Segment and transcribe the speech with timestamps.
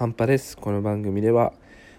[0.00, 0.56] 半端です。
[0.56, 1.52] この番組では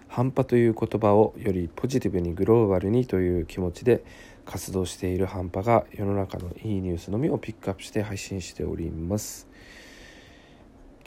[0.08, 4.04] 半端という言葉をよりポジティブにグローバルにという気持ちで
[4.44, 9.48] 活動している半端が世の中のいいニュースのみをピックアップして配信しております。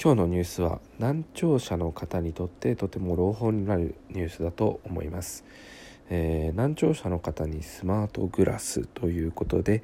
[0.01, 5.45] 今日のニュースは難聴者の方にとってとても朗報になるニュースだと思います、
[6.11, 9.83] えー、難聴者の方にスマートグラスということで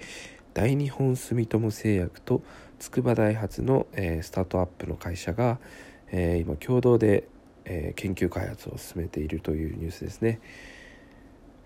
[0.55, 2.43] 大日本住友製薬と
[2.79, 5.59] 筑波大発の、えー、スタートアップの会社が、
[6.13, 7.29] えー、今共同で、
[7.65, 10.41] えー、研究開発を進めているというニュースですね。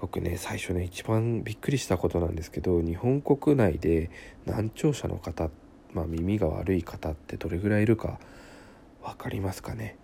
[0.01, 4.11] 僕ね最初ね一番びっくりしたことなんですけど日本国内で
[4.45, 5.49] 難聴者の方、
[5.95, 8.19] まあ、耳が悪い方ってどれぐらいいるか
[9.03, 9.97] 分かりますかね？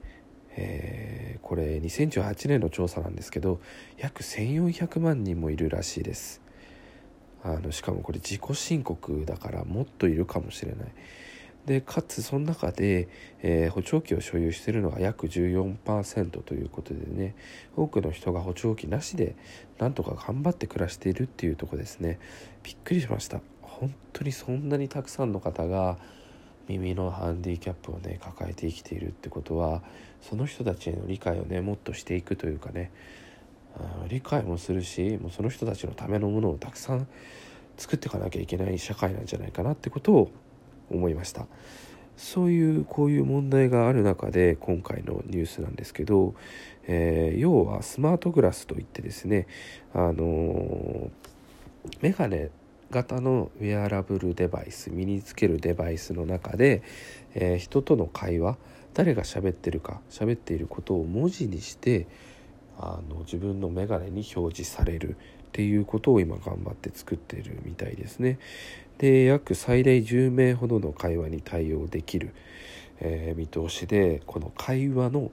[0.56, 3.60] えー、これ2018年の調査なんですけど
[3.98, 6.40] 約1400万人もいるらしいです。
[7.42, 10.88] あのしかもこれ自己申告だからもっといるかもしれない。
[11.66, 13.08] でかつその中で、
[13.42, 17.34] えー、補聴器を所有しているのが約14%ということでね
[17.76, 19.36] 多くの人が補聴器なしで
[19.78, 22.18] なんとか頑張って暮らしているっていうとこですね。
[22.62, 23.40] びっくりしました。
[23.62, 25.96] 本当にそんなにたくさんの方が
[26.68, 29.82] 耳のハンディキャップをね抱えて生きているってことは
[30.20, 32.92] その人たちへの理解をねもっとしていくというかね
[34.08, 37.06] 理解もするしもうその人たちのためのものをたくさん
[37.76, 40.30] 作っていかなきゃいけない社会なんじゃないかなってことを
[40.90, 41.46] 思いました。
[42.16, 46.34] そういうこういう問題がある中で今回のニュースなんですけど、
[46.86, 49.46] えー、要はスマートグラスといってですね
[49.94, 51.10] あの、
[52.02, 52.50] メガネ
[52.90, 56.82] 型のウェアラブルデバイス身につけるデバイスの中で、
[57.34, 58.58] えー、人との会話
[58.92, 62.06] 誰が喋ってるか喋っていることを文字にして
[62.82, 65.14] あの自分の眼鏡に表示されるっ
[65.52, 68.38] ていうことを今頑張って作っているみたいですね。
[68.98, 72.34] で約最大10名ほどの会話に対応できる、
[73.00, 75.30] えー、見通しでこの会話の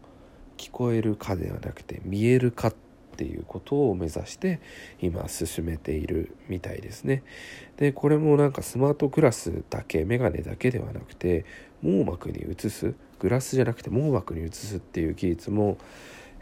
[0.57, 2.75] 聞こえるかではなくて見えるかっ
[3.17, 4.59] ていうことを目指して
[5.01, 7.23] 今進めているみたいですね。
[7.77, 11.45] でこれもなんかスマートグラスだけメガネだけではなくて
[11.81, 15.77] 網膜に映すグラスじゃなくて網膜に映すっていう技術も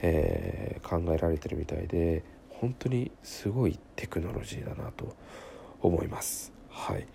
[0.08, 5.16] えー、考えられてるみたいで本当にすごいテクノロジーだなと
[5.82, 6.54] 思います。
[6.70, 7.08] はい、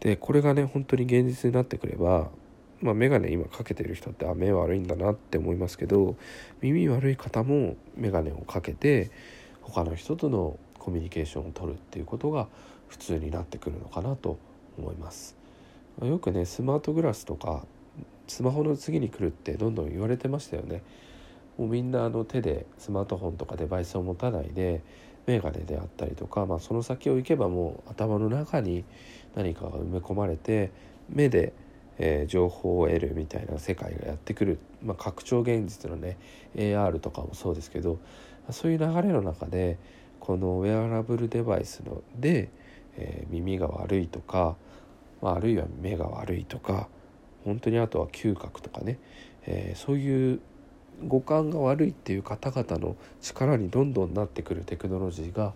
[0.00, 2.30] でこれがね本当に現実になってくれば
[2.80, 6.16] まあ、眼鏡今かけてる人ってあ目悪いんだなって思いますけど
[6.60, 9.12] 耳悪い方も眼鏡をかけて
[9.60, 12.48] 他の人とのコミュニケーションを取るっていうことが
[12.88, 14.36] 普通になってくるのかなと
[14.76, 15.36] 思います。
[16.02, 17.64] よくねスマートグラスとか
[18.26, 20.82] スマホの次に来るってどんどん言われてましたよね。
[21.58, 24.82] もうみんなあの手でスマートフォンとかデバイスを持たないで
[25.26, 28.84] メガネであったりとか、まあ、その先を行けばもう頭の中に
[29.34, 30.70] 何かが埋め込まれて
[31.08, 31.52] 目で、
[31.98, 36.18] えー、情報を得るみたいな世界がやってくる、まあ、拡張現実のね
[36.56, 37.98] AR とかもそうですけど
[38.50, 39.78] そういう流れの中で
[40.18, 42.50] このウェアラブルデバイスので、
[42.96, 44.56] えー、耳が悪いとか、
[45.20, 46.88] まあ、あるいは目が悪いとか
[47.44, 48.98] 本当にあとは嗅覚とかね、
[49.46, 50.40] えー、そういう
[51.06, 55.52] 五感が悪いっていう方々の力にどんどんなってくるテクノロジーが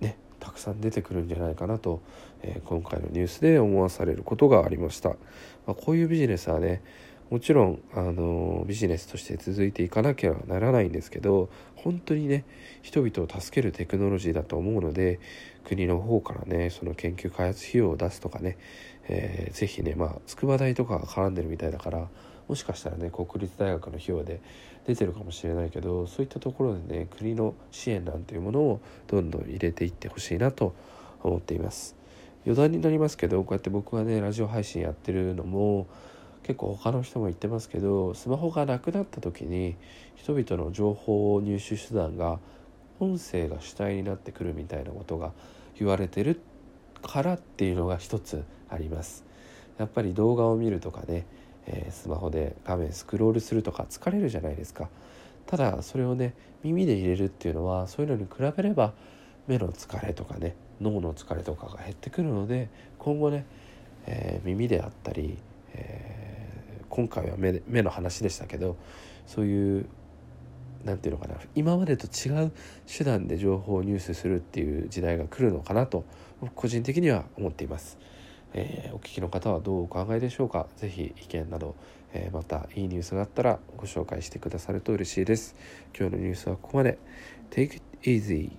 [0.00, 2.00] ねたくさん出てくるんじゃないかなと、
[2.42, 5.16] えー、今回のニュースで思わされることがありました、ま
[5.68, 6.82] あ、こういうビジネスはね
[7.30, 12.44] もちろん、あのビジネスとして続いていかなきゃならないんですけど本当にね
[12.80, 15.20] 人々を助けるテクノロジーだと思うので
[15.64, 18.56] 国の方からねその研究開発費用を出すとかね、
[19.08, 22.08] えー、ぜひねまあ筑波大とかが絡んでるみたいだから
[22.48, 24.40] もしかしたらね国立大学の費用で
[24.86, 30.74] 出てるかもしれないけどそういったところでね国の支援なんていうものをどんどん入れていってほしいなと
[31.22, 31.94] 思っています。
[32.46, 35.86] 余談になりますけどこうやって僕がねラジオ配信やってるのも
[36.42, 39.76] 結構他の人も言ってますけどスマホがなくなった時に
[40.14, 42.38] 人々の情報を入手手段が
[43.00, 45.32] 音声が主体になってくるみたいなことが
[45.78, 46.40] 言われてる
[47.02, 49.24] からっていうのが一つあります。
[49.78, 51.26] やっぱり動画を見るとかね
[51.68, 54.88] え、スマホで画面スクロールするとか疲れるじゃないですか
[55.46, 58.92] ただそれをね耳で入れるっていうのはそういうのに比べれば
[59.46, 63.46] 目の疲れとかね脳の疲れとかが減ってくるので今後ね、
[64.06, 65.38] えー、耳であったり、
[65.74, 68.76] えー、今回は目目の話でしたけど
[69.26, 69.86] そういう
[70.84, 72.52] 何て言うのかな今までと違う
[72.86, 76.04] 手段で情報を入手するっていう時代が来るのかなと
[76.54, 77.98] 個人的には思っています。
[78.54, 80.66] えー、お聞きの方はどうお考えでしょうか？
[80.76, 81.74] 是非意見など、
[82.12, 85.54] えー、またいいニュースがあったらご紹介してくださると嬉しいです。
[85.98, 86.98] 今日のニュースはここまで。
[87.50, 88.50] Take it easy